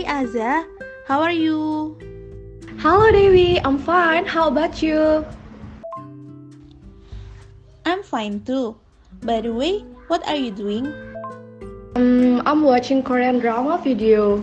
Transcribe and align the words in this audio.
Aza. 0.00 0.64
How 1.06 1.20
are 1.20 1.32
you? 1.32 1.98
Hello 2.80 3.12
Dewi, 3.12 3.60
I'm 3.60 3.76
fine. 3.76 4.24
How 4.24 4.48
about 4.48 4.82
you? 4.82 5.26
I'm 7.84 8.02
fine 8.02 8.40
too. 8.40 8.76
By 9.20 9.42
the 9.42 9.52
way, 9.52 9.84
what 10.08 10.26
are 10.26 10.36
you 10.36 10.50
doing? 10.50 10.88
Um, 11.94 12.40
I'm 12.46 12.62
watching 12.62 13.02
Korean 13.02 13.38
drama 13.38 13.76
video. 13.84 14.42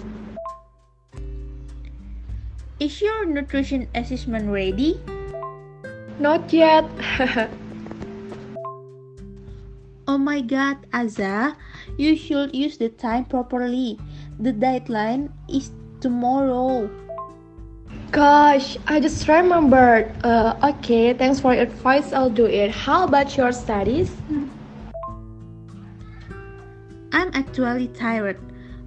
Is 2.79 3.01
your 3.01 3.25
nutrition 3.25 3.89
assessment 3.95 4.53
ready? 4.53 5.01
Not 6.19 6.53
yet. 6.53 6.85
oh 10.29 10.31
my 10.31 10.41
god, 10.41 10.77
Aza, 10.93 11.55
you 11.97 12.15
should 12.15 12.53
use 12.53 12.77
the 12.77 12.89
time 12.89 13.25
properly. 13.25 13.97
The 14.39 14.53
deadline 14.53 15.33
is 15.49 15.71
tomorrow. 16.01 16.85
Gosh, 18.11 18.77
I 18.85 18.99
just 18.99 19.27
remembered. 19.27 20.13
Uh, 20.23 20.53
okay, 20.61 21.17
thanks 21.17 21.39
for 21.39 21.55
your 21.55 21.63
advice. 21.63 22.13
I'll 22.13 22.29
do 22.29 22.45
it. 22.45 22.69
How 22.69 23.05
about 23.05 23.35
your 23.37 23.51
studies? 23.51 24.13
I'm 27.11 27.33
actually 27.33 27.87
tired, 27.87 28.37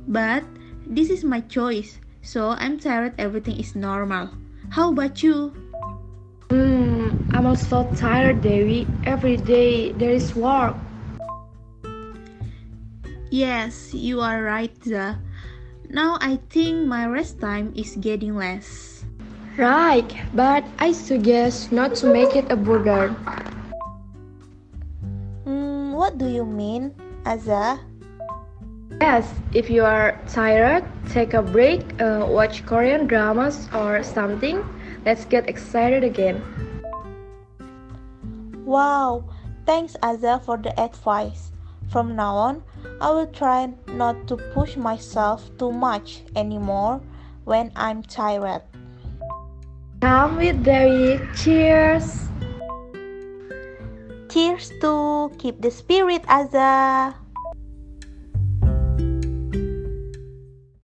but 0.06 0.44
this 0.86 1.10
is 1.10 1.24
my 1.24 1.40
choice. 1.40 1.98
So 2.22 2.54
I'm 2.54 2.78
tired, 2.78 3.18
everything 3.18 3.58
is 3.58 3.74
normal. 3.74 4.30
How 4.70 4.92
about 4.94 5.24
you? 5.24 5.50
Hmm, 6.50 7.10
I'm 7.34 7.46
also 7.46 7.82
tired, 7.98 8.42
Dewi. 8.42 8.86
Every 9.02 9.36
day 9.36 9.90
there 9.90 10.14
is 10.14 10.36
work. 10.38 10.78
Yes, 13.32 13.96
you 13.96 14.20
are 14.20 14.44
right, 14.44 14.76
Za. 14.84 15.16
Now 15.88 16.20
I 16.20 16.36
think 16.52 16.84
my 16.84 17.08
rest 17.08 17.40
time 17.40 17.72
is 17.72 17.96
getting 17.96 18.36
less. 18.36 19.08
Right, 19.56 20.04
but 20.36 20.68
I 20.76 20.92
suggest 20.92 21.72
not 21.72 21.96
to 22.04 22.12
make 22.12 22.36
it 22.36 22.44
a 22.52 22.60
burden. 22.60 23.16
Hmm, 25.48 25.96
what 25.96 26.20
do 26.20 26.28
you 26.28 26.44
mean, 26.44 26.92
Aza? 27.24 27.80
Yes, 29.00 29.24
if 29.56 29.72
you 29.72 29.80
are 29.80 30.20
tired, 30.28 30.84
take 31.08 31.32
a 31.32 31.40
break, 31.40 31.80
uh, 32.04 32.28
watch 32.28 32.68
Korean 32.68 33.08
dramas 33.08 33.64
or 33.72 34.04
something. 34.04 34.60
Let's 35.08 35.24
get 35.24 35.48
excited 35.48 36.04
again. 36.04 36.36
Wow, 38.68 39.24
thanks 39.64 39.96
Aza 40.04 40.36
for 40.44 40.60
the 40.60 40.76
advice. 40.76 41.52
From 41.92 42.16
now 42.16 42.32
on, 42.32 42.64
I 43.04 43.12
will 43.12 43.28
try 43.28 43.68
not 43.92 44.26
to 44.32 44.40
push 44.56 44.80
myself 44.80 45.44
too 45.60 45.70
much 45.70 46.24
anymore 46.34 47.04
when 47.44 47.70
I'm 47.76 48.00
tired. 48.02 48.64
Come 50.00 50.40
with 50.40 50.64
Dewi. 50.64 51.20
Cheers. 51.36 52.32
Cheers 54.32 54.72
to 54.80 55.28
keep 55.36 55.60
the 55.60 55.68
spirit, 55.68 56.24
Aza. 56.32 57.12